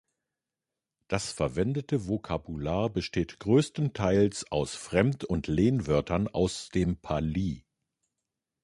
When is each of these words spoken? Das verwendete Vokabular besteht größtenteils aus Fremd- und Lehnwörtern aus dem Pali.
Das 1.09 1.31
verwendete 1.31 2.07
Vokabular 2.07 2.89
besteht 2.89 3.37
größtenteils 3.39 4.51
aus 4.51 4.73
Fremd- 4.73 5.25
und 5.25 5.45
Lehnwörtern 5.45 6.27
aus 6.27 6.69
dem 6.69 6.97
Pali. 6.97 7.67